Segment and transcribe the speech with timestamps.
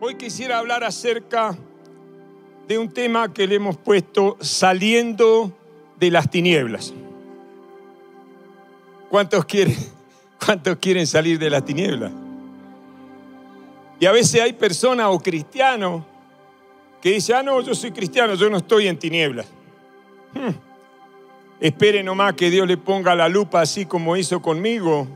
[0.00, 1.58] Hoy quisiera hablar acerca
[2.68, 5.52] de un tema que le hemos puesto saliendo
[5.98, 6.94] de las tinieblas.
[9.10, 9.74] ¿Cuántos quieren,
[11.04, 12.12] salir de las tinieblas?
[13.98, 16.04] Y a veces hay personas o cristianos
[17.02, 19.48] que dicen, ah, no, yo soy cristiano, yo no estoy en tinieblas.
[20.32, 20.54] Hmm.
[21.58, 25.08] Espere nomás que Dios le ponga la lupa así como hizo conmigo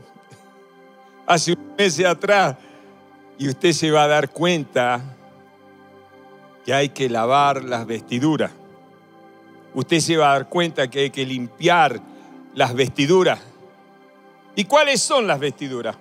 [1.25, 2.57] hace un mes atrás
[3.37, 5.01] y usted se va a dar cuenta
[6.65, 8.51] que hay que lavar las vestiduras.
[9.73, 11.99] Usted se va a dar cuenta que hay que limpiar
[12.53, 13.39] las vestiduras.
[14.55, 15.95] ¿Y cuáles son las vestiduras?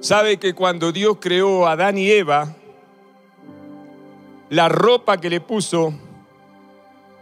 [0.00, 2.54] Sabe que cuando Dios creó a Adán y Eva,
[4.50, 5.94] la ropa que le puso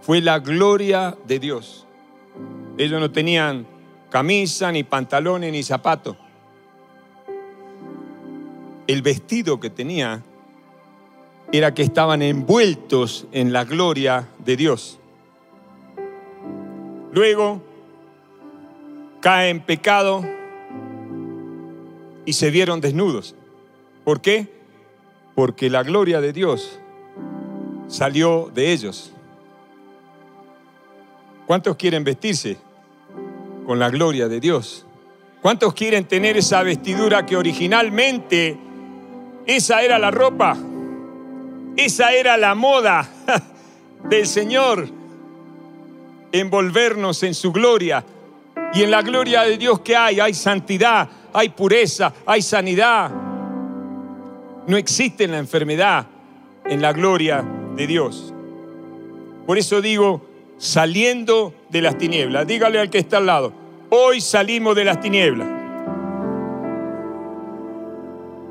[0.00, 1.86] fue la gloria de Dios.
[2.78, 3.66] Ellos no tenían
[4.10, 6.16] camisa, ni pantalones, ni zapatos
[8.86, 10.22] el vestido que tenía
[11.52, 14.98] era que estaban envueltos en la gloria de Dios.
[17.12, 17.62] Luego
[19.20, 20.24] cae en pecado
[22.24, 23.34] y se vieron desnudos.
[24.04, 24.48] ¿Por qué?
[25.34, 26.78] Porque la gloria de Dios
[27.88, 29.12] salió de ellos.
[31.46, 32.56] ¿Cuántos quieren vestirse
[33.64, 34.84] con la gloria de Dios?
[35.42, 38.58] ¿Cuántos quieren tener esa vestidura que originalmente
[39.46, 40.56] esa era la ropa.
[41.76, 43.08] Esa era la moda
[44.08, 44.88] del Señor.
[46.32, 48.04] Envolvernos en su gloria.
[48.74, 53.10] Y en la gloria de Dios que hay, hay santidad, hay pureza, hay sanidad.
[54.66, 56.06] No existe la enfermedad
[56.64, 57.44] en la gloria
[57.76, 58.34] de Dios.
[59.46, 60.26] Por eso digo,
[60.58, 62.46] saliendo de las tinieblas.
[62.46, 63.52] Dígale al que está al lado,
[63.90, 65.55] hoy salimos de las tinieblas.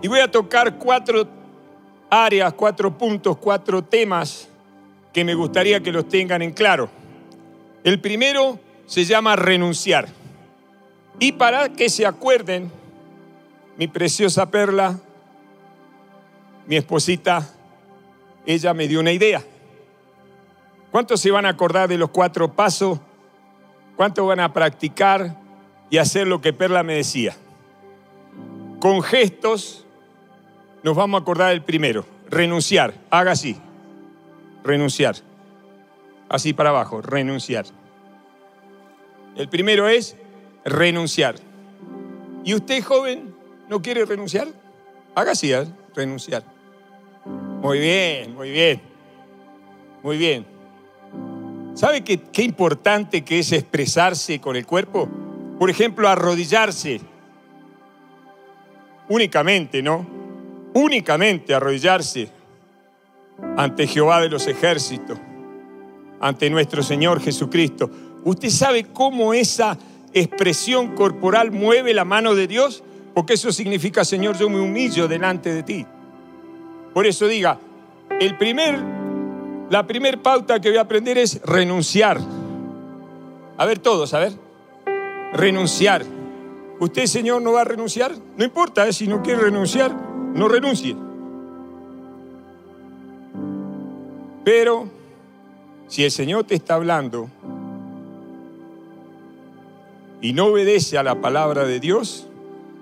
[0.06, 1.28] Y voy a tocar cuatro
[2.12, 4.48] áreas, cuatro puntos, cuatro temas
[5.12, 6.92] que me gustaría que los tengan en claro.
[7.84, 10.08] El primero se llama renunciar.
[11.18, 12.72] Y para que se acuerden,
[13.78, 15.00] mi preciosa perla,
[16.68, 17.50] mi esposita,
[18.46, 19.42] ella me dio una idea.
[20.92, 23.00] ¿Cuántos se van a acordar de los cuatro pasos?
[23.96, 25.36] ¿Cuántos van a practicar
[25.90, 27.36] y hacer lo que Perla me decía?
[28.80, 29.85] Con gestos,
[30.86, 32.06] nos vamos a acordar del primero.
[32.30, 32.94] Renunciar.
[33.10, 33.58] Haga así.
[34.64, 35.16] Renunciar.
[36.30, 37.02] Así para abajo.
[37.02, 37.66] Renunciar.
[39.36, 40.16] El primero es
[40.64, 41.38] renunciar.
[42.44, 43.34] ¿Y usted, joven,
[43.68, 44.48] no quiere renunciar?
[45.16, 45.66] Haga así, ¿eh?
[45.96, 46.44] renunciar.
[47.26, 48.80] Muy bien, muy bien.
[50.04, 50.46] Muy bien.
[51.74, 55.10] ¿Sabe qué, qué importante que es expresarse con el cuerpo?
[55.58, 57.02] Por ejemplo, arrodillarse.
[59.10, 60.15] Únicamente, ¿no?
[60.76, 62.30] Únicamente arrodillarse
[63.58, 65.18] ante Jehová de los ejércitos,
[66.20, 67.90] ante nuestro Señor Jesucristo.
[68.26, 69.78] ¿Usted sabe cómo esa
[70.14, 72.84] expresión corporal mueve la mano de Dios?
[73.14, 75.86] Porque eso significa, Señor, yo me humillo delante de ti.
[76.94, 77.58] Por eso diga,
[78.20, 78.78] el primer,
[79.70, 82.20] la primer pauta que voy a aprender es renunciar.
[83.58, 84.34] A ver todos, a ver.
[85.34, 86.04] Renunciar.
[86.82, 88.12] ¿Usted, Señor, no va a renunciar?
[88.36, 88.92] No importa, ¿eh?
[88.92, 90.96] si no quiere renunciar, no renuncie.
[94.44, 94.88] Pero
[95.88, 97.30] si el Señor te está hablando
[100.22, 102.28] y no obedece a la palabra de Dios,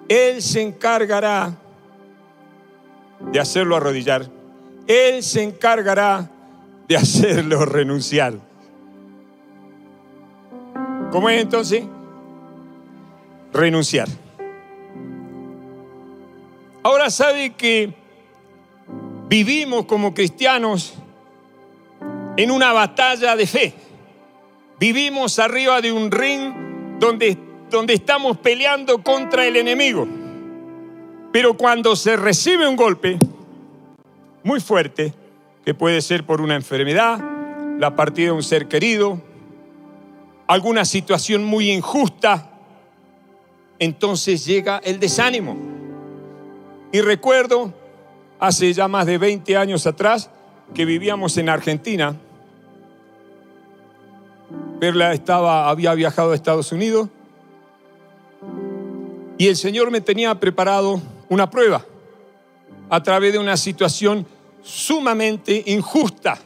[0.10, 1.56] Él se encargará
[3.32, 4.30] de hacerlo arrodillar.
[4.88, 6.30] Él se encargará
[6.88, 8.34] de hacerlo renunciar.
[11.12, 11.84] ¿Cómo es entonces?
[13.54, 14.23] Renunciar.
[16.84, 17.94] Ahora sabe que
[19.30, 20.96] vivimos como cristianos
[22.36, 23.74] en una batalla de fe.
[24.80, 27.38] Vivimos arriba de un ring donde,
[27.70, 30.06] donde estamos peleando contra el enemigo.
[31.32, 33.18] Pero cuando se recibe un golpe
[34.44, 35.14] muy fuerte,
[35.64, 37.18] que puede ser por una enfermedad,
[37.80, 39.22] la partida de un ser querido,
[40.48, 42.52] alguna situación muy injusta,
[43.80, 45.73] entonces llega el desánimo.
[46.94, 47.74] Y recuerdo,
[48.40, 50.30] hace ya más de 20 años atrás,
[50.76, 52.16] que vivíamos en Argentina.
[54.80, 57.10] Perla estaba, había viajado a Estados Unidos
[59.40, 61.84] y el Señor me tenía preparado una prueba
[62.92, 64.28] a través de una situación
[64.62, 66.38] sumamente injusta,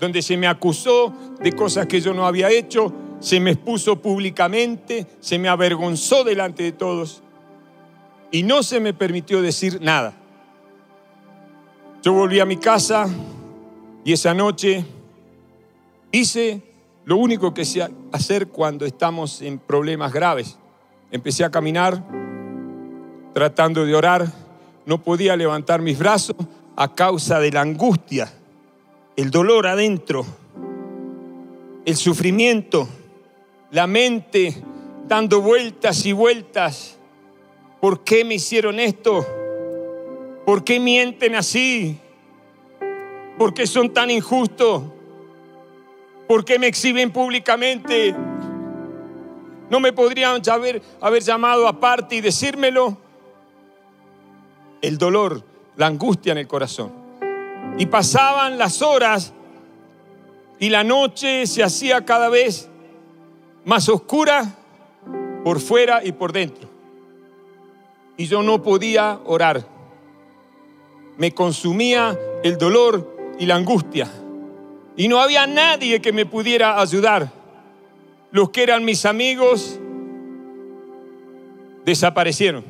[0.00, 5.06] donde se me acusó de cosas que yo no había hecho, se me expuso públicamente,
[5.20, 7.22] se me avergonzó delante de todos
[8.36, 10.12] y no se me permitió decir nada.
[12.02, 13.08] Yo volví a mi casa
[14.04, 14.84] y esa noche
[16.12, 16.60] hice
[17.06, 20.58] lo único que sé hacer cuando estamos en problemas graves.
[21.10, 22.04] Empecé a caminar
[23.32, 24.30] tratando de orar.
[24.84, 26.36] No podía levantar mis brazos
[26.76, 28.30] a causa de la angustia,
[29.16, 30.26] el dolor adentro,
[31.86, 32.86] el sufrimiento,
[33.70, 34.62] la mente
[35.08, 36.95] dando vueltas y vueltas.
[37.86, 39.24] ¿Por qué me hicieron esto?
[40.44, 41.96] ¿Por qué mienten así?
[43.38, 44.82] ¿Por qué son tan injustos?
[46.26, 48.12] ¿Por qué me exhiben públicamente?
[49.70, 50.82] ¿No me podrían haber,
[51.22, 52.98] llamado aparte y decírmelo?
[54.82, 55.44] El dolor,
[55.76, 56.90] la angustia en el corazón.
[57.78, 59.32] Y pasaban las horas
[60.58, 62.68] y la noche se hacía cada vez
[63.64, 64.56] más oscura
[65.44, 66.75] por fuera y por dentro.
[68.16, 69.66] Y yo no podía orar.
[71.16, 74.10] Me consumía el dolor y la angustia.
[74.96, 77.30] Y no había nadie que me pudiera ayudar.
[78.30, 79.78] Los que eran mis amigos
[81.84, 82.64] desaparecieron.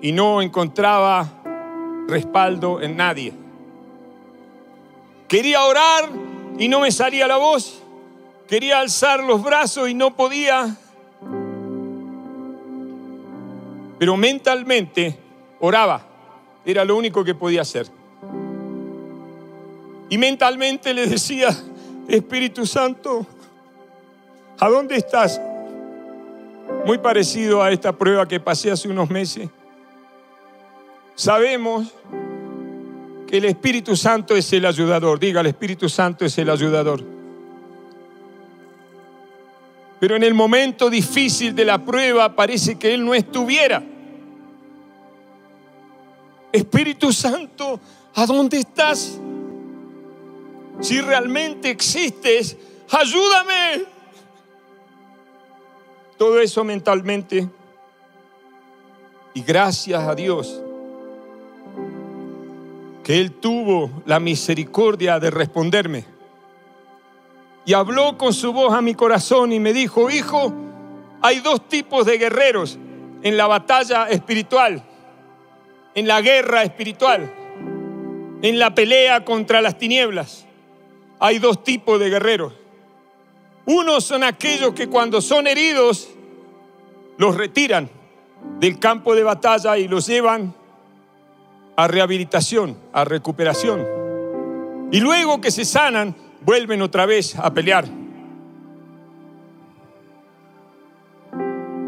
[0.00, 1.42] Y no encontraba
[2.08, 3.32] respaldo en nadie.
[5.28, 6.08] Quería orar
[6.58, 7.82] y no me salía la voz.
[8.48, 10.76] Quería alzar los brazos y no podía.
[13.98, 15.16] Pero mentalmente
[15.60, 16.06] oraba.
[16.64, 17.86] Era lo único que podía hacer.
[20.08, 21.48] Y mentalmente le decía,
[22.08, 23.26] Espíritu Santo,
[24.58, 25.40] ¿a dónde estás?
[26.84, 29.48] Muy parecido a esta prueba que pasé hace unos meses.
[31.14, 31.92] Sabemos
[33.26, 35.18] que el Espíritu Santo es el ayudador.
[35.18, 37.15] Diga, el Espíritu Santo es el ayudador.
[39.98, 43.82] Pero en el momento difícil de la prueba parece que Él no estuviera.
[46.52, 47.80] Espíritu Santo,
[48.14, 49.18] ¿a dónde estás?
[50.80, 52.56] Si realmente existes,
[52.90, 53.84] ayúdame.
[56.18, 57.48] Todo eso mentalmente.
[59.34, 60.62] Y gracias a Dios
[63.02, 66.15] que Él tuvo la misericordia de responderme
[67.66, 70.54] y habló con su voz a mi corazón y me dijo, hijo,
[71.20, 72.78] hay dos tipos de guerreros
[73.22, 74.84] en la batalla espiritual,
[75.96, 77.28] en la guerra espiritual,
[78.40, 80.46] en la pelea contra las tinieblas.
[81.18, 82.52] Hay dos tipos de guerreros.
[83.64, 86.08] Unos son aquellos que cuando son heridos
[87.18, 87.90] los retiran
[88.60, 90.54] del campo de batalla y los llevan
[91.74, 93.84] a rehabilitación, a recuperación.
[94.92, 97.86] Y luego que se sanan, vuelven otra vez a pelear.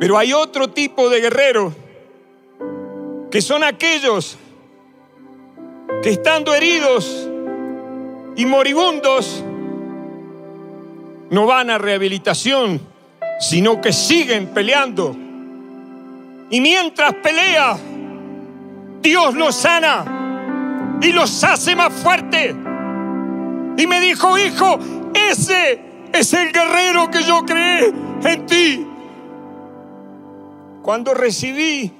[0.00, 1.74] Pero hay otro tipo de guerreros
[3.30, 4.38] que son aquellos
[6.02, 7.28] que estando heridos
[8.36, 9.42] y moribundos
[11.30, 12.80] no van a rehabilitación,
[13.40, 15.14] sino que siguen peleando.
[16.50, 17.76] Y mientras pelea,
[19.02, 22.54] Dios los sana y los hace más fuertes.
[23.78, 24.76] Y me dijo, hijo,
[25.14, 25.80] ese
[26.12, 27.92] es el guerrero que yo creé
[28.24, 28.86] en ti.
[30.82, 31.92] Cuando recibí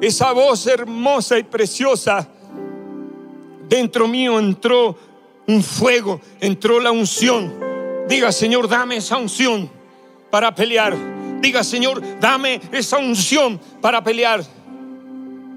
[0.00, 2.28] esa voz hermosa y preciosa,
[3.68, 4.96] dentro mío entró
[5.48, 7.52] un fuego, entró la unción.
[8.08, 9.68] Diga, Señor, dame esa unción
[10.30, 10.94] para pelear.
[11.40, 14.44] Diga, Señor, dame esa unción para pelear.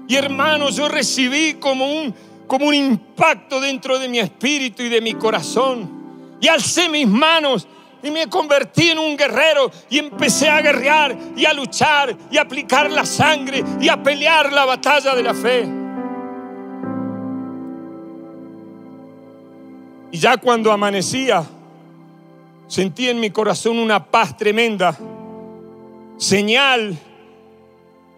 [0.08, 2.12] Y hermanos, yo recibí como un
[2.52, 6.36] como un impacto dentro de mi espíritu y de mi corazón.
[6.38, 7.66] Y alcé mis manos
[8.02, 12.42] y me convertí en un guerrero y empecé a guerrear y a luchar y a
[12.42, 15.66] aplicar la sangre y a pelear la batalla de la fe.
[20.10, 21.46] Y ya cuando amanecía,
[22.66, 24.94] sentí en mi corazón una paz tremenda,
[26.18, 26.98] señal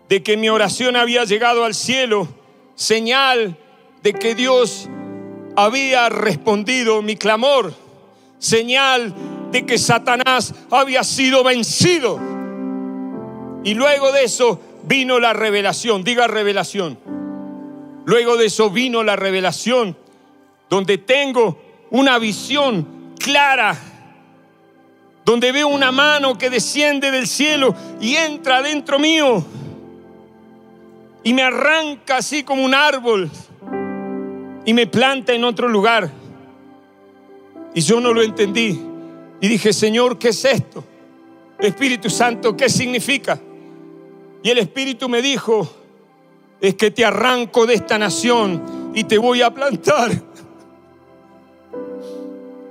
[0.08, 2.26] de que mi oración había llegado al cielo,
[2.74, 3.58] señal
[4.04, 4.90] de que Dios
[5.56, 7.72] había respondido mi clamor,
[8.38, 9.14] señal
[9.50, 12.20] de que Satanás había sido vencido.
[13.64, 16.98] Y luego de eso vino la revelación, diga revelación.
[18.04, 19.96] Luego de eso vino la revelación,
[20.68, 21.58] donde tengo
[21.90, 23.74] una visión clara,
[25.24, 29.42] donde veo una mano que desciende del cielo y entra dentro mío
[31.22, 33.30] y me arranca así como un árbol
[34.64, 36.10] y me planta en otro lugar.
[37.74, 38.80] Y yo no lo entendí.
[39.40, 40.84] Y dije, Señor, ¿qué es esto?
[41.58, 43.40] Espíritu Santo, ¿qué significa?
[44.42, 45.68] Y el Espíritu me dijo,
[46.60, 50.10] es que te arranco de esta nación y te voy a plantar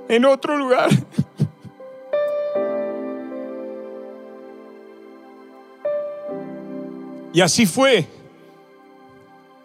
[0.08, 0.90] en otro lugar.
[7.32, 8.06] Y así fue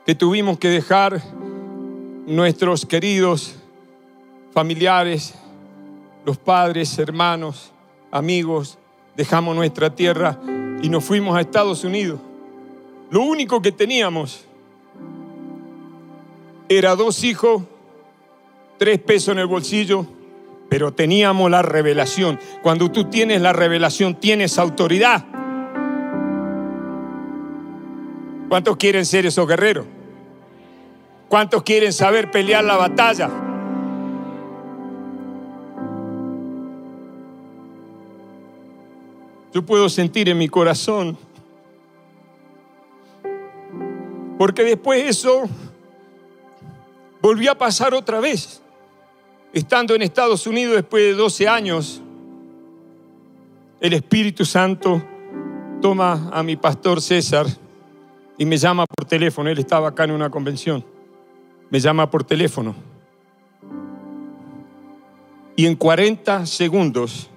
[0.06, 1.22] que tuvimos que dejar
[2.30, 3.56] nuestros queridos
[4.54, 5.34] familiares,
[6.24, 7.72] los padres, hermanos,
[8.12, 8.78] amigos,
[9.18, 10.40] dejamos nuestra tierra
[10.80, 12.20] y nos fuimos a Estados Unidos.
[13.10, 14.46] Lo único que teníamos
[16.70, 17.64] era dos hijos,
[18.78, 20.06] tres pesos en el bolsillo,
[20.70, 22.40] pero teníamos la revelación.
[22.62, 25.26] Cuando tú tienes la revelación, tienes autoridad.
[28.50, 29.88] ¿Cuántos quieren ser esos guerreros?
[31.30, 33.30] ¿Cuántos quieren saber pelear la batalla?
[39.54, 41.18] Yo puedo sentir en mi corazón,
[44.40, 45.48] porque después eso
[47.22, 48.62] volvió a pasar otra vez.
[49.54, 52.02] Estando en Estados Unidos después de 12 años,
[53.80, 55.02] el Espíritu Santo
[55.80, 57.46] toma a mi pastor César
[58.38, 59.50] y me llama por teléfono.
[59.50, 60.84] Él estaba acá en una convención.
[61.70, 62.76] Me llama por teléfono.
[65.56, 67.30] Y en 40 segundos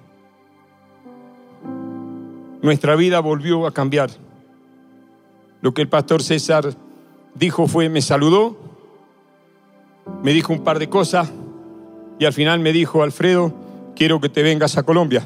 [2.61, 4.09] nuestra vida volvió a cambiar.
[5.61, 6.73] Lo que el pastor César
[7.35, 8.57] dijo fue, me saludó,
[10.23, 11.29] me dijo un par de cosas
[12.19, 13.53] y al final me dijo, Alfredo,
[13.95, 15.25] quiero que te vengas a Colombia.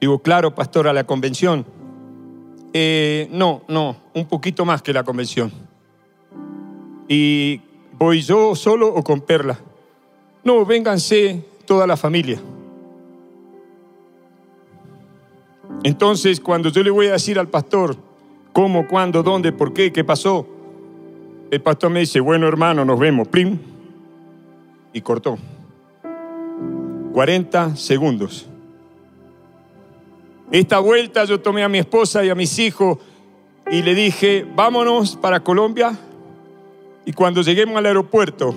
[0.00, 1.66] Digo, claro, pastor, a la convención.
[2.72, 5.50] Eh, no, no, un poquito más que la convención.
[7.08, 7.62] ¿Y
[7.98, 9.58] voy yo solo o con Perla?
[10.44, 12.40] No, vénganse toda la familia.
[15.82, 17.96] Entonces, cuando yo le voy a decir al pastor
[18.52, 20.46] cómo, cuándo, dónde, por qué, qué pasó,
[21.50, 23.58] el pastor me dice, bueno hermano, nos vemos, plim,
[24.92, 25.38] y cortó.
[27.12, 28.46] 40 segundos.
[30.50, 32.98] Esta vuelta yo tomé a mi esposa y a mis hijos
[33.70, 35.98] y le dije, vámonos para Colombia.
[37.08, 38.54] Y cuando lleguemos al aeropuerto,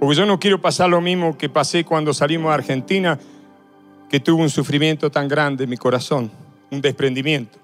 [0.00, 3.20] porque yo no quiero pasar lo mismo que pasé cuando salimos a Argentina,
[4.10, 6.28] que tuve un sufrimiento tan grande en mi corazón,
[6.72, 7.60] un desprendimiento.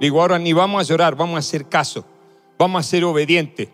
[0.00, 2.04] Digo, ahora ni vamos a llorar, vamos a hacer caso,
[2.58, 3.68] vamos a ser obedientes.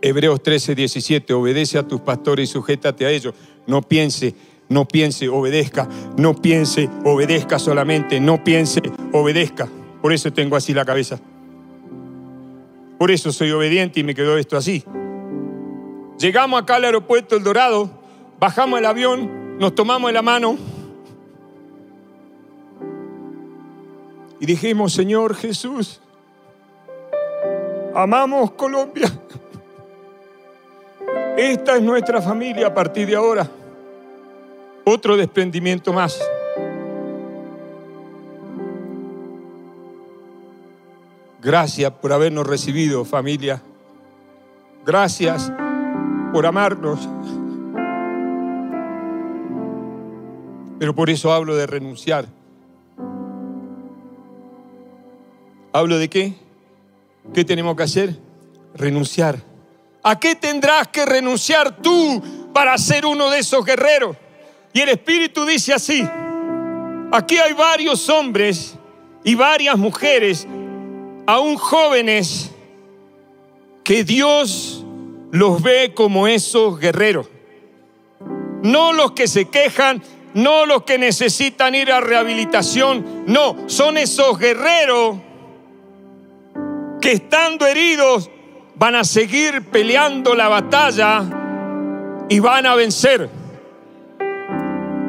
[0.00, 3.34] Hebreos 13, 17, obedece a tus pastores y sujétate a ellos.
[3.66, 4.34] No piense,
[4.70, 8.80] no piense, obedezca, no piense, obedezca solamente, no piense,
[9.12, 9.68] obedezca.
[10.00, 11.20] Por eso tengo así la cabeza.
[13.02, 14.84] Por eso soy obediente y me quedó esto así.
[16.20, 17.90] Llegamos acá al aeropuerto El Dorado,
[18.38, 20.56] bajamos el avión, nos tomamos la mano
[24.38, 26.00] y dijimos, Señor Jesús,
[27.92, 29.10] amamos Colombia.
[31.36, 33.50] Esta es nuestra familia a partir de ahora.
[34.84, 36.20] Otro desprendimiento más.
[41.42, 43.60] Gracias por habernos recibido, familia.
[44.86, 45.52] Gracias
[46.32, 47.00] por amarnos.
[50.78, 52.26] Pero por eso hablo de renunciar.
[55.72, 56.34] ¿Hablo de qué?
[57.34, 58.16] ¿Qué tenemos que hacer?
[58.74, 59.42] Renunciar.
[60.04, 62.22] ¿A qué tendrás que renunciar tú
[62.54, 64.16] para ser uno de esos guerreros?
[64.72, 66.08] Y el Espíritu dice así,
[67.10, 68.76] aquí hay varios hombres
[69.24, 70.46] y varias mujeres,
[71.26, 72.50] aún jóvenes,
[73.84, 74.84] que Dios
[75.30, 77.28] los ve como esos guerreros.
[78.62, 80.02] No los que se quejan,
[80.34, 85.16] no los que necesitan ir a rehabilitación, no, son esos guerreros
[87.00, 88.30] que estando heridos
[88.76, 91.24] van a seguir peleando la batalla
[92.28, 93.28] y van a vencer.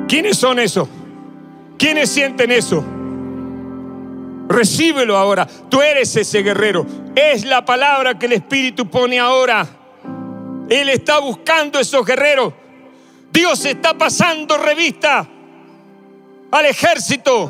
[0.07, 0.87] ¿Quiénes son esos?
[1.77, 2.83] ¿Quiénes sienten eso?
[4.47, 5.47] Recíbelo ahora.
[5.69, 6.85] Tú eres ese guerrero.
[7.15, 9.65] Es la palabra que el Espíritu pone ahora.
[10.69, 12.53] Él está buscando esos guerreros.
[13.31, 15.27] Dios está pasando revista
[16.51, 17.49] al ejército.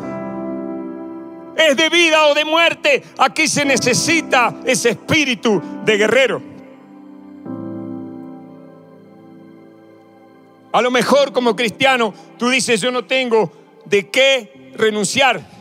[1.55, 3.03] Es de vida o de muerte.
[3.17, 6.41] Aquí se necesita ese espíritu de guerrero.
[10.71, 13.51] A lo mejor como cristiano tú dices, yo no tengo
[13.85, 15.52] de qué renunciar.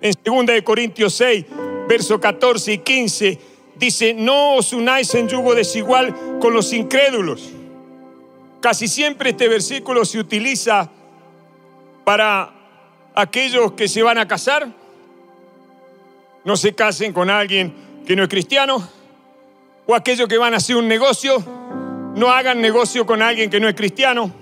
[0.00, 1.44] En 2 de Corintios 6,
[1.88, 3.38] verso 14 y 15,
[3.76, 7.50] dice, no os unáis en yugo desigual con los incrédulos.
[8.60, 10.90] Casi siempre este versículo se utiliza
[12.04, 12.52] para
[13.14, 14.68] aquellos que se van a casar.
[16.44, 17.74] No se casen con alguien
[18.06, 18.86] que no es cristiano.
[19.86, 21.42] O aquellos que van a hacer un negocio,
[22.14, 24.32] no hagan negocio con alguien que no es cristiano.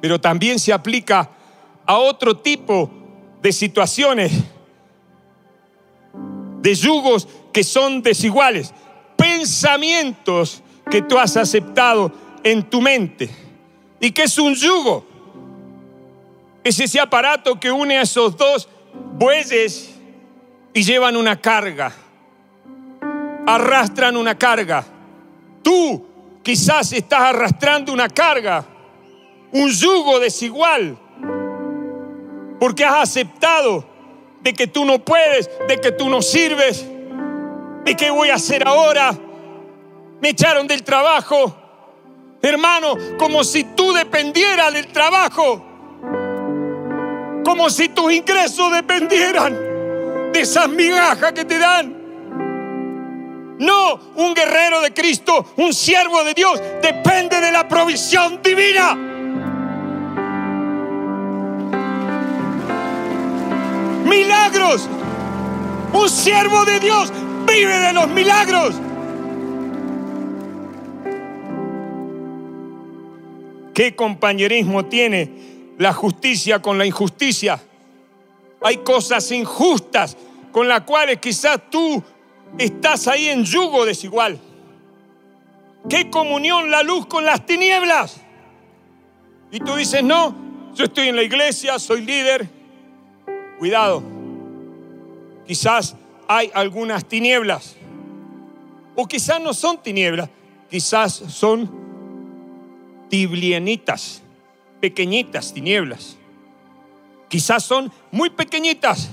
[0.00, 1.30] Pero también se aplica
[1.86, 2.90] a otro tipo
[3.42, 4.32] de situaciones,
[6.60, 8.72] de yugos que son desiguales,
[9.16, 12.10] pensamientos que tú has aceptado
[12.42, 13.30] en tu mente.
[14.00, 15.06] ¿Y qué es un yugo?
[16.62, 18.68] Es ese aparato que une a esos dos
[19.18, 19.94] bueyes
[20.72, 21.92] y llevan una carga,
[23.46, 24.84] arrastran una carga.
[25.62, 26.06] Tú
[26.42, 28.64] quizás estás arrastrando una carga,
[29.52, 30.98] un yugo desigual,
[32.58, 33.84] porque has aceptado
[34.40, 36.84] de que tú no puedes, de que tú no sirves,
[37.84, 39.14] de qué voy a hacer ahora.
[40.20, 41.56] Me echaron del trabajo.
[42.42, 45.64] Hermano, como si tú dependieras del trabajo.
[47.44, 52.04] Como si tus ingresos dependieran de esas migajas que te dan.
[53.58, 59.13] No, un guerrero de Cristo, un siervo de Dios, depende de la provisión divina.
[64.04, 64.88] Milagros.
[65.92, 67.12] Un siervo de Dios
[67.46, 68.74] vive de los milagros.
[73.74, 77.60] ¿Qué compañerismo tiene la justicia con la injusticia?
[78.62, 80.16] Hay cosas injustas
[80.52, 82.02] con las cuales quizás tú
[82.56, 84.38] estás ahí en yugo desigual.
[85.88, 88.20] ¿Qué comunión la luz con las tinieblas?
[89.50, 90.34] Y tú dices, no,
[90.74, 92.48] yo estoy en la iglesia, soy líder.
[93.58, 94.02] Cuidado,
[95.46, 95.96] quizás
[96.28, 97.76] hay algunas tinieblas.
[98.96, 100.28] O quizás no son tinieblas,
[100.70, 101.70] quizás son
[103.08, 104.22] tiblienitas,
[104.80, 106.16] pequeñitas tinieblas.
[107.28, 109.10] Quizás son muy pequeñitas.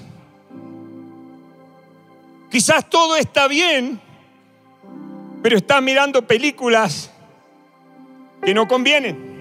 [2.51, 4.00] Quizás todo está bien,
[5.41, 7.10] pero estás mirando películas
[8.43, 9.32] que no convienen.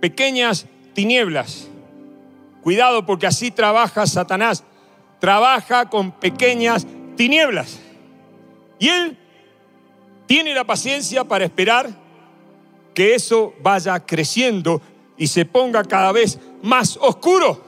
[0.00, 1.68] Pequeñas tinieblas.
[2.62, 4.64] Cuidado porque así trabaja Satanás.
[5.20, 7.80] Trabaja con pequeñas tinieblas.
[8.78, 9.18] Y él
[10.26, 11.90] tiene la paciencia para esperar
[12.94, 14.80] que eso vaya creciendo
[15.16, 17.62] y se ponga cada vez más oscuro.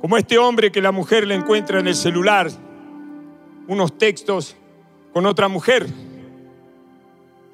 [0.00, 2.50] Como este hombre que la mujer le encuentra en el celular
[3.66, 4.56] unos textos
[5.12, 5.86] con otra mujer.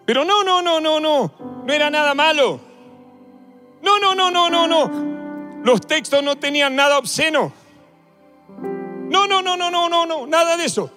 [0.05, 1.33] Pero no, no, no, no, no,
[1.65, 2.70] no era nada malo.
[3.83, 5.63] No, no, no, no, no, no.
[5.65, 7.53] Los textos no tenían nada obsceno.
[9.09, 10.91] No, no, no, no, no, no, no, nada de eso.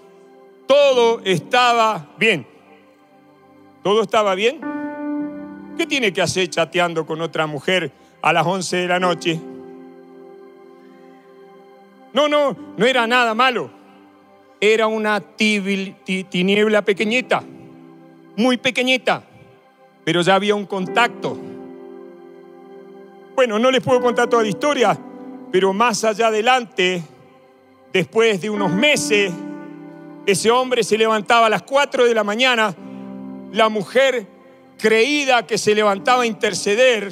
[0.68, 2.48] Todo estaba bien.
[3.82, 4.62] ¿Todo estaba bien?
[5.78, 7.92] ¿Qué tiene que hacer chateando con otra mujer
[8.22, 9.40] a las 11 de la noche?
[12.14, 13.72] No, no, no era nada malo.
[14.62, 17.44] Era una tiniebla pequeñita,
[18.38, 19.24] muy pequeñita,
[20.06, 21.38] pero ya había un contacto.
[23.36, 24.98] Bueno, no les puedo contar toda la historia,
[25.52, 27.04] pero más allá adelante,
[27.92, 29.32] después de unos meses,
[30.26, 32.76] ese hombre se levantaba a las 4 de la mañana,
[33.52, 34.28] la mujer
[34.78, 37.12] creída que se levantaba a interceder,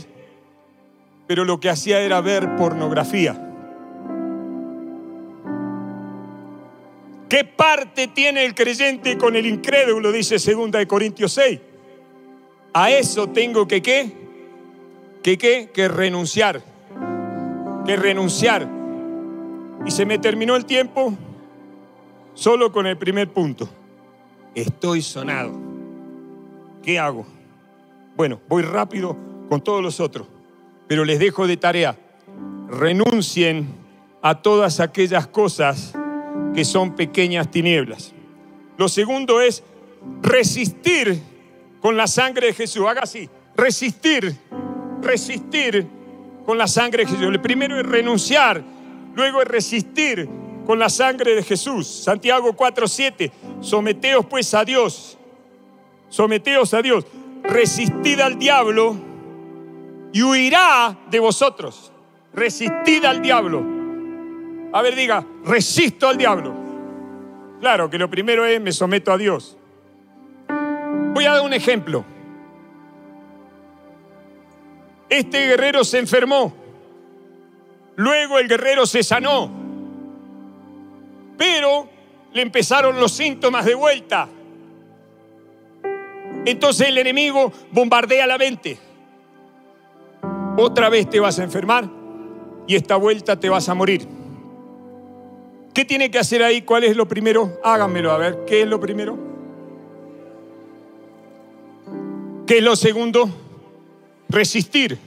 [1.25, 3.47] pero lo que hacía era ver pornografía.
[7.27, 10.12] ¿Qué parte tiene el creyente con el incrédulo?
[10.12, 11.60] Dice 2 Corintios 6.
[12.73, 14.20] A eso tengo que qué?
[15.23, 15.69] Que qué?
[15.73, 16.62] Que renunciar.
[17.86, 18.67] Que renunciar.
[19.86, 21.13] Y se me terminó el tiempo
[22.34, 23.69] solo con el primer punto.
[24.55, 25.51] Estoy sonado.
[26.84, 27.25] ¿Qué hago?
[28.15, 29.17] Bueno, voy rápido
[29.49, 30.27] con todos los otros,
[30.88, 31.97] pero les dejo de tarea.
[32.67, 33.67] Renuncien
[34.21, 35.93] a todas aquellas cosas
[36.53, 38.13] que son pequeñas tinieblas.
[38.77, 39.63] Lo segundo es
[40.21, 41.21] resistir
[41.81, 42.86] con la sangre de Jesús.
[42.88, 44.36] Haga así, resistir,
[45.02, 45.88] resistir
[46.46, 47.28] con la sangre de Jesús.
[47.28, 48.62] El primero es renunciar,
[49.16, 50.30] luego es resistir
[50.66, 51.88] con la sangre de Jesús.
[51.88, 55.18] Santiago 4:7, someteos pues a Dios,
[56.10, 57.06] someteos a Dios
[57.44, 58.96] resistid al diablo
[60.14, 61.92] y huirá de vosotros.
[62.34, 63.64] Resistid al diablo.
[64.74, 66.54] A ver, diga, resisto al diablo.
[67.60, 69.58] Claro que lo primero es me someto a Dios.
[71.14, 72.06] Voy a dar un ejemplo.
[75.12, 76.54] Este guerrero se enfermó.
[77.97, 79.52] Luego el guerrero se sanó.
[81.38, 81.89] Pero
[82.32, 84.30] le empezaron los síntomas de vuelta.
[86.45, 88.80] Entonces el enemigo bombardea la mente.
[90.58, 91.89] Otra vez te vas a enfermar
[92.65, 94.08] y esta vuelta te vas a morir.
[95.74, 96.62] ¿Qué tiene que hacer ahí?
[96.62, 97.60] ¿Cuál es lo primero?
[97.65, 98.45] Háganmelo a ver.
[98.47, 99.17] ¿Qué es lo primero?
[102.47, 103.51] ¿Qué es lo segundo?
[104.32, 104.98] Resistir.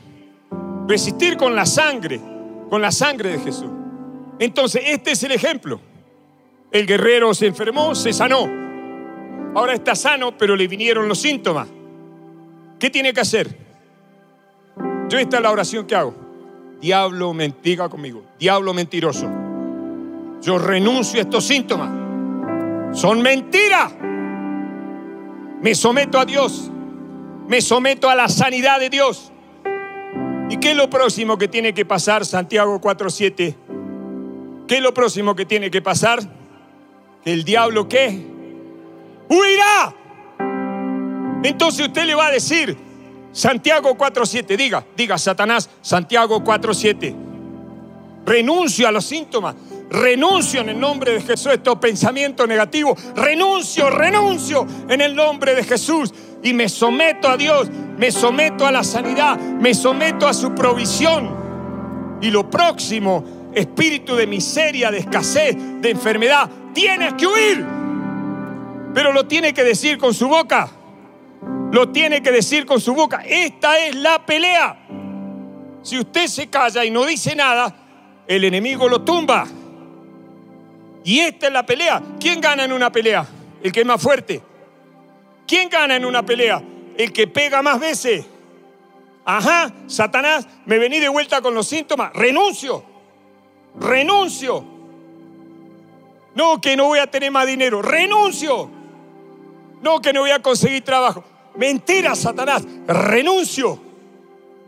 [0.86, 2.20] Resistir con la sangre,
[2.68, 3.70] con la sangre de Jesús.
[4.38, 5.80] Entonces, este es el ejemplo.
[6.70, 8.46] El guerrero se enfermó, se sanó.
[9.54, 11.68] Ahora está sano, pero le vinieron los síntomas.
[12.78, 13.56] ¿Qué tiene que hacer?
[15.08, 16.14] Yo esta es la oración que hago.
[16.80, 18.24] Diablo, mentiga conmigo.
[18.38, 19.26] Diablo mentiroso.
[20.42, 22.98] Yo renuncio a estos síntomas.
[22.98, 23.94] Son mentiras.
[25.62, 26.70] Me someto a Dios.
[27.48, 29.30] Me someto a la sanidad de Dios.
[30.48, 33.54] ¿Y qué es lo próximo que tiene que pasar, Santiago 4.7?
[34.66, 36.20] ¿Qué es lo próximo que tiene que pasar?
[37.24, 38.18] El diablo qué?
[39.28, 39.94] Huirá.
[41.42, 42.76] Entonces usted le va a decir,
[43.32, 47.14] Santiago 4.7, diga, diga Satanás, Santiago 4.7.
[48.24, 49.54] Renuncio a los síntomas,
[49.90, 55.64] renuncio en el nombre de Jesús estos pensamientos negativos, renuncio, renuncio en el nombre de
[55.64, 56.12] Jesús
[56.44, 61.34] y me someto a Dios, me someto a la sanidad, me someto a su provisión.
[62.20, 67.64] Y lo próximo, espíritu de miseria, de escasez, de enfermedad, tienes que huir.
[68.92, 70.70] Pero lo tiene que decir con su boca.
[71.72, 73.22] Lo tiene que decir con su boca.
[73.26, 74.86] Esta es la pelea.
[75.82, 77.74] Si usted se calla y no dice nada,
[78.26, 79.46] el enemigo lo tumba.
[81.04, 82.02] Y esta es la pelea.
[82.20, 83.26] ¿Quién gana en una pelea?
[83.62, 84.42] El que es más fuerte.
[85.46, 86.62] ¿Quién gana en una pelea?
[86.96, 88.24] El que pega más veces.
[89.24, 92.12] Ajá, Satanás, me vení de vuelta con los síntomas.
[92.12, 92.84] Renuncio.
[93.78, 94.64] Renuncio.
[96.34, 97.80] No, que no voy a tener más dinero.
[97.80, 98.70] Renuncio.
[99.82, 101.24] No, que no voy a conseguir trabajo.
[101.56, 102.64] Mentira, Satanás.
[102.86, 103.80] Renuncio.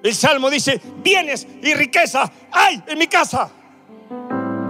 [0.02, 3.50] El Salmo dice, bienes y riqueza hay en mi casa.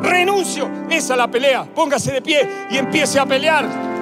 [0.01, 0.71] Renuncio.
[0.89, 1.65] Esa es la pelea.
[1.65, 3.96] Póngase de pie y empiece a pelear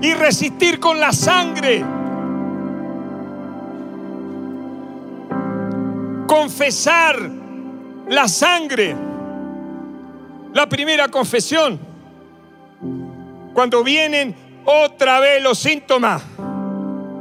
[0.00, 1.84] y resistir con la sangre.
[6.26, 7.30] Confesar
[8.08, 8.96] la sangre.
[10.52, 11.78] La primera confesión.
[13.52, 14.34] Cuando vienen
[14.64, 16.22] otra vez los síntomas.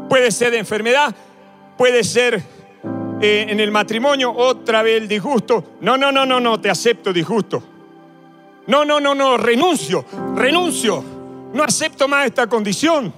[0.10, 1.14] Puede ser de enfermedad,
[1.78, 2.42] puede ser
[3.22, 5.76] eh, en el matrimonio, otra vez el disgusto.
[5.82, 7.62] No, no, no, no, no, te acepto disgusto.
[8.68, 11.17] No, no, no, no, renuncio, renuncio
[11.58, 13.12] no acepto más esta condición.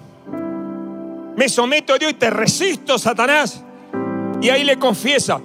[1.35, 3.63] Me someto a Dios y te resisto, Satanás.
[4.41, 5.39] Y ahí le confiesa,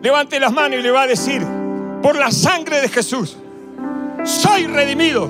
[0.00, 1.44] levante las manos y le va a decir,
[2.02, 3.36] por la sangre de Jesús,
[4.24, 5.28] soy redimido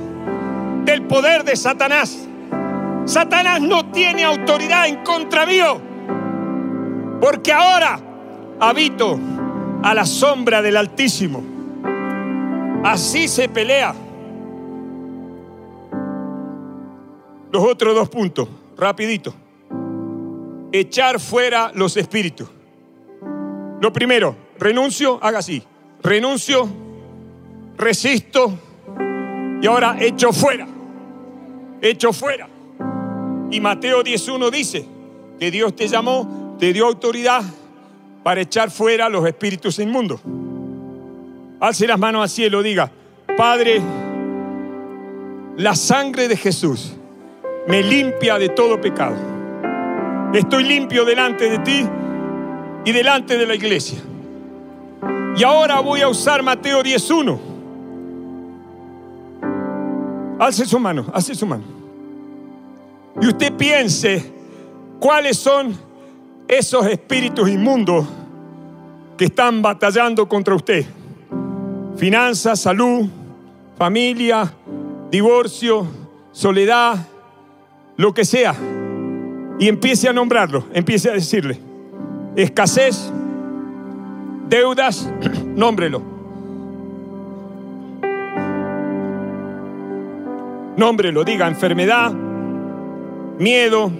[0.85, 2.19] del poder de Satanás.
[3.07, 5.81] Satanás no tiene autoridad en contra mío,
[7.21, 7.99] porque ahora
[8.61, 9.19] habito
[9.83, 11.43] a la sombra del Altísimo.
[12.85, 13.95] Así se pelea
[17.57, 19.35] Los otros dos puntos, rapidito.
[20.71, 22.47] Echar fuera los espíritus.
[23.81, 25.63] Lo primero, renuncio, haga así.
[26.03, 26.69] Renuncio,
[27.79, 28.53] resisto
[29.63, 30.69] y ahora echo fuera.
[31.81, 32.47] Echo fuera.
[33.51, 34.85] Y Mateo 10.1 dice
[35.41, 37.43] que Dios te llamó, te dio autoridad
[38.23, 40.21] para echar fuera los espíritus inmundos.
[41.59, 42.93] Alce las manos al cielo, diga,
[43.35, 43.81] Padre,
[45.57, 46.93] la sangre de Jesús
[47.69, 49.17] me limpia de todo pecado.
[50.33, 51.87] Estoy limpio delante de ti
[52.85, 53.99] y delante de la iglesia.
[55.37, 57.39] Y ahora voy a usar Mateo 10.1.
[60.39, 61.65] Alce su mano, alce su mano.
[63.21, 64.33] Y usted piense
[65.01, 65.75] cuáles son
[66.47, 68.07] esos espíritus inmundos
[69.17, 70.85] que están batallando contra usted.
[71.97, 73.09] Finanzas, salud,
[73.79, 74.53] familia,
[75.11, 75.87] divorcio,
[76.33, 76.99] soledad,
[77.97, 78.55] lo que sea,
[79.59, 81.59] y empiece a nombrarlo, empiece a decirle,
[82.37, 83.11] escasez,
[84.49, 85.11] deudas,
[85.45, 86.03] nómbrelo.
[90.77, 92.13] Nómbrelo, diga enfermedad,
[93.39, 93.91] miedo,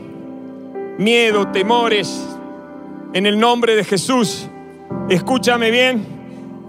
[0.99, 2.23] miedo, temores.
[3.15, 4.47] En el nombre de Jesús,
[5.09, 6.05] escúchame bien,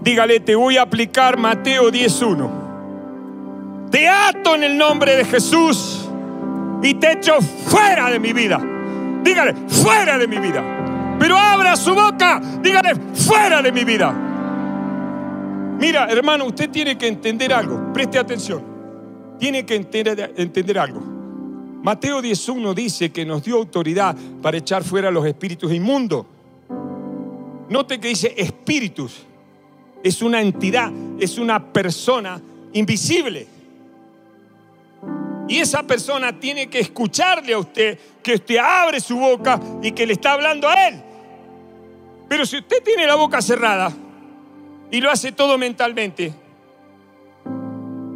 [0.00, 3.90] dígale, te voy a aplicar Mateo 10.1.
[3.90, 5.97] Te ato en el nombre de Jesús
[6.82, 8.60] y te echo fuera de mi vida.
[9.22, 11.16] Dígale, fuera de mi vida.
[11.18, 14.14] Pero abra su boca, dígale, fuera de mi vida.
[15.78, 17.92] Mira, hermano, usted tiene que entender algo.
[17.92, 18.62] Preste atención.
[19.38, 21.00] Tiene que entender, entender algo.
[21.82, 26.26] Mateo 10.1 dice que nos dio autoridad para echar fuera los espíritus inmundos.
[27.68, 29.24] Note que dice espíritus.
[30.02, 32.40] Es una entidad es una persona
[32.72, 33.46] invisible.
[35.48, 40.06] Y esa persona tiene que escucharle a usted, que usted abre su boca y que
[40.06, 41.02] le está hablando a él.
[42.28, 43.90] Pero si usted tiene la boca cerrada
[44.90, 46.34] y lo hace todo mentalmente,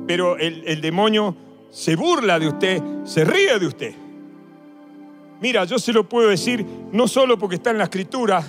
[0.06, 1.34] pero el, demonio
[1.70, 3.94] se burla de usted, se ríe de usted.
[5.40, 8.44] Mira, yo se lo puedo decir no solo porque está en la escritura,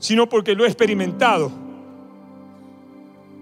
[0.00, 1.52] sino porque lo he experimentado.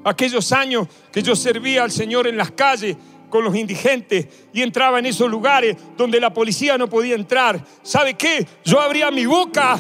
[0.05, 2.97] Aquellos años que yo servía al Señor en las calles
[3.33, 7.65] con los indigentes y entraba en esos lugares donde la policía no podía entrar.
[7.83, 8.47] ¿Sabe qué?
[8.63, 9.79] Yo abría mi boca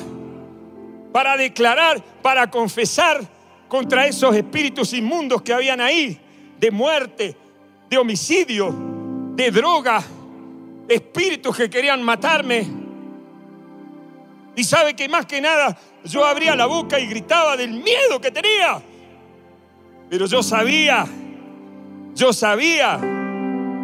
[1.12, 3.20] para declarar, para confesar
[3.68, 6.18] contra esos espíritus inmundos que habían ahí,
[6.58, 7.36] de muerte,
[7.90, 8.74] de homicidio,
[9.34, 10.02] de droga,
[10.88, 12.66] espíritus que querían matarme.
[14.56, 18.30] Y sabe que más que nada yo abría la boca y gritaba del miedo que
[18.30, 18.80] tenía.
[20.08, 21.04] Pero yo sabía,
[22.14, 23.11] yo sabía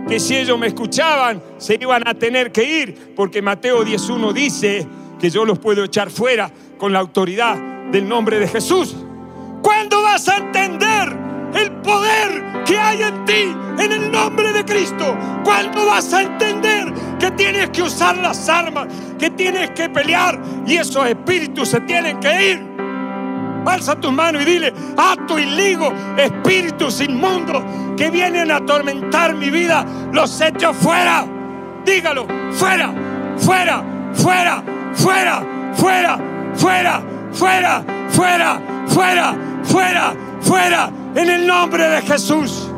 [0.08, 4.86] que si ellos me escuchaban se iban a tener que ir, porque Mateo 10.1 dice
[5.20, 7.56] que yo los puedo echar fuera con la autoridad
[7.90, 8.96] del nombre de Jesús.
[9.62, 15.16] ¿Cuándo vas a entender el poder que hay en ti en el nombre de Cristo.
[15.44, 20.76] ¿Cuándo vas a entender que tienes que usar las armas, que tienes que pelear y
[20.76, 22.67] esos espíritus se tienen que ir?
[23.66, 27.62] Alza tus manos y dile, ato y ligo espíritus inmundos
[27.96, 31.26] que vienen a atormentar mi vida, los echo fuera.
[31.84, 32.92] Dígalo, fuera,
[33.36, 34.62] fuera, fuera,
[34.94, 35.42] fuera,
[35.74, 36.20] fuera,
[36.54, 42.70] fuera, fuera, fuera, fuera, fuera, fuera, en el nombre de Jesús.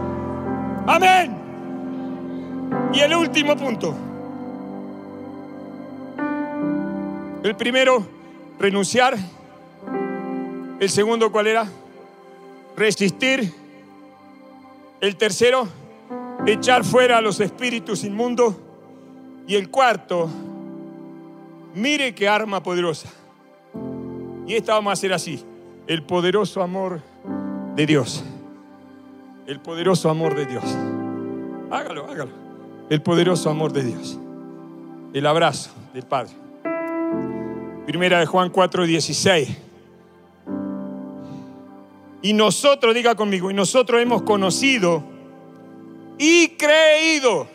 [0.86, 1.36] Amén.
[2.92, 3.94] Y el último punto.
[7.42, 8.04] El primero,
[8.58, 9.16] renunciar.
[10.80, 11.68] El segundo, ¿cuál era?
[12.74, 13.52] Resistir.
[15.02, 15.68] El tercero,
[16.46, 18.54] echar fuera a los espíritus inmundos.
[19.46, 20.30] Y el cuarto,
[21.74, 23.10] mire qué arma poderosa.
[24.46, 25.44] Y esta vamos a hacer así.
[25.86, 27.02] El poderoso amor
[27.76, 28.24] de Dios.
[29.46, 30.64] El poderoso amor de Dios.
[31.70, 32.30] Hágalo, hágalo.
[32.88, 34.18] El poderoso amor de Dios.
[35.12, 36.32] El abrazo del Padre.
[37.84, 39.69] Primera de Juan 4, 16.
[42.22, 45.02] Y nosotros, diga conmigo, y nosotros hemos conocido
[46.18, 47.48] y creído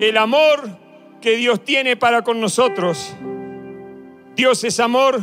[0.00, 0.68] el amor
[1.20, 3.14] que Dios tiene para con nosotros.
[4.36, 5.20] Dios es amor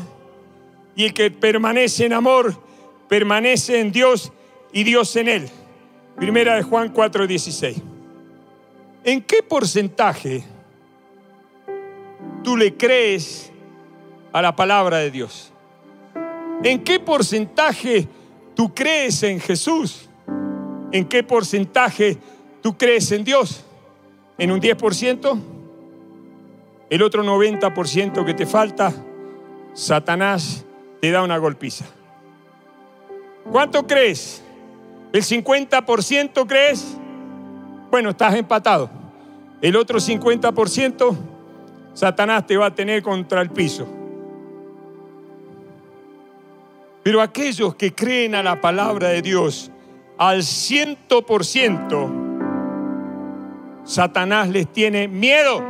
[0.95, 2.65] y el que permanece en amor
[3.07, 4.31] permanece en Dios
[4.71, 5.49] y Dios en él.
[6.15, 7.81] Primera de Juan 4:16.
[9.03, 10.43] ¿En qué porcentaje
[12.43, 13.51] tú le crees
[14.33, 15.51] a la palabra de Dios?
[16.63, 18.07] ¿En qué porcentaje
[18.55, 20.09] tú crees en Jesús?
[20.91, 22.17] ¿En qué porcentaje
[22.61, 23.63] tú crees en Dios?
[24.37, 25.39] ¿En un 10%?
[26.89, 28.93] El otro 90% que te falta,
[29.73, 30.65] Satanás
[31.01, 31.85] te da una golpiza.
[33.51, 34.43] ¿Cuánto crees?
[35.11, 36.97] ¿El 50% crees?
[37.91, 38.89] Bueno, estás empatado.
[39.61, 41.17] El otro 50%,
[41.93, 43.87] Satanás te va a tener contra el piso.
[47.05, 49.69] Pero aquellos que creen a la palabra de Dios
[50.17, 52.11] al ciento por ciento,
[53.83, 55.63] Satanás les tiene miedo.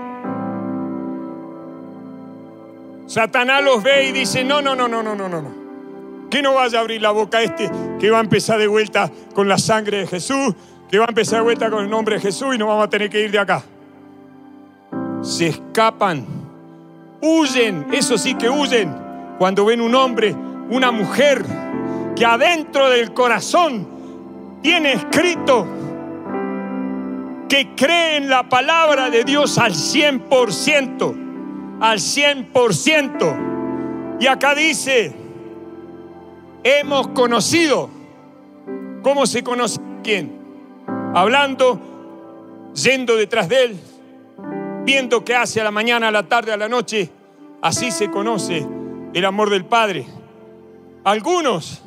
[3.06, 6.30] Satanás los ve y dice, no, no, no, no, no, no, no.
[6.30, 7.70] Que no vaya a abrir la boca este
[8.00, 10.56] que va a empezar de vuelta con la sangre de Jesús,
[10.90, 12.90] que va a empezar de vuelta con el nombre de Jesús y no vamos a
[12.90, 13.62] tener que ir de acá.
[15.22, 16.26] Se escapan,
[17.22, 18.96] huyen, eso sí que huyen,
[19.38, 20.34] cuando ven un hombre,
[20.70, 21.44] una mujer
[22.16, 23.88] que adentro del corazón
[24.62, 25.68] tiene escrito
[27.48, 34.18] que cree en la palabra de Dios al 100%, al 100%.
[34.20, 35.14] Y acá dice,
[36.64, 37.90] hemos conocido.
[39.04, 40.40] ¿Cómo se conoce quién?
[41.14, 41.80] Hablando,
[42.74, 43.78] yendo detrás de él,
[44.84, 47.12] viendo qué hace a la mañana, a la tarde, a la noche.
[47.62, 48.66] Así se conoce
[49.14, 50.08] el amor del Padre.
[51.06, 51.84] Algunos,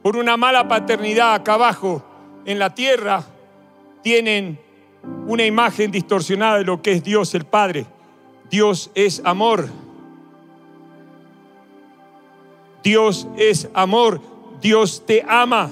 [0.00, 2.02] por una mala paternidad acá abajo
[2.46, 3.24] en la tierra,
[4.02, 4.58] tienen
[5.26, 7.84] una imagen distorsionada de lo que es Dios el Padre.
[8.48, 9.68] Dios es amor.
[12.82, 14.20] Dios es amor,
[14.60, 15.70] Dios te ama,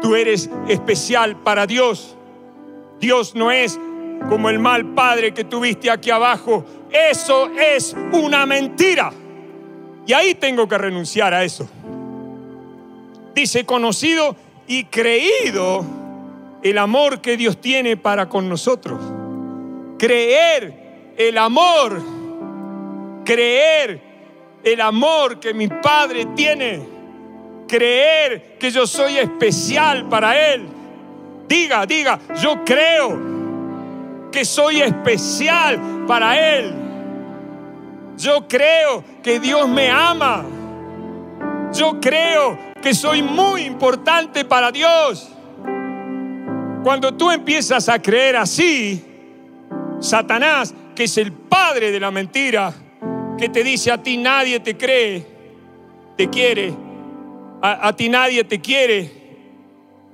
[0.00, 2.16] tú eres especial para Dios.
[2.98, 3.78] Dios no es
[4.28, 6.64] como el mal padre que tuviste aquí abajo.
[6.90, 9.12] Eso es una mentira.
[10.06, 11.68] Y ahí tengo que renunciar a eso.
[13.34, 15.84] Dice conocido y creído
[16.62, 19.00] el amor que Dios tiene para con nosotros.
[19.98, 22.02] Creer el amor,
[23.24, 24.00] creer
[24.62, 26.86] el amor que mi Padre tiene,
[27.66, 30.66] creer que yo soy especial para Él.
[31.48, 33.32] Diga, diga, yo creo
[34.30, 36.74] que soy especial para Él.
[38.16, 40.44] Yo creo que Dios me ama.
[41.72, 45.28] Yo creo que soy muy importante para Dios.
[46.82, 49.02] Cuando tú empiezas a creer así,
[50.00, 52.74] Satanás, que es el padre de la mentira,
[53.38, 55.24] que te dice a ti nadie te cree,
[56.16, 56.74] te quiere,
[57.62, 59.12] a, a ti nadie te quiere,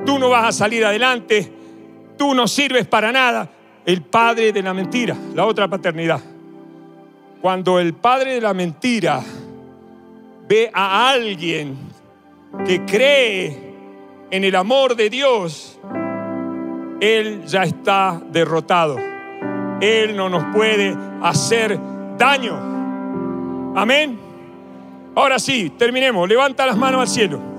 [0.05, 1.51] tú no vas a salir adelante,
[2.19, 3.51] tú no sirves para nada.
[3.87, 6.21] El padre de la mentira, la otra paternidad.
[7.41, 9.23] Cuando el padre de la mentira
[10.47, 11.88] ve a alguien
[12.67, 13.75] que cree
[14.31, 15.79] en el amor de Dios,
[17.01, 18.97] Él ya está derrotado.
[19.81, 21.79] Él no nos puede hacer
[22.17, 23.73] daño.
[23.77, 24.19] Amén.
[25.15, 26.29] Ahora sí, terminemos.
[26.29, 27.58] Levanta las manos al cielo.